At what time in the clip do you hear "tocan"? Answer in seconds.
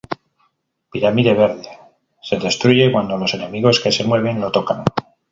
4.51-4.83